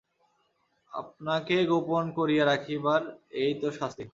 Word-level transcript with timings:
আপনাকে 0.93 1.55
গোপন 1.65 2.03
করিয়া 2.17 2.43
রাখিবার 2.45 3.01
এই 3.41 3.51
তো 3.61 3.67
শাস্তি! 3.71 4.03